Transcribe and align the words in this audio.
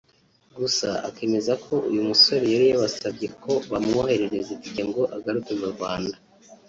gusa 0.57 0.89
akemeza 1.09 1.53
ko 1.65 1.73
uyu 1.89 2.01
musore 2.09 2.45
yari 2.53 2.65
yabasabye 2.71 3.27
ko 3.43 3.51
bamwoherereza 3.71 4.49
itike 4.57 4.81
ngo 4.89 5.01
agaruke 5.15 5.51
mu 5.59 5.67
Rwanda 5.73 6.15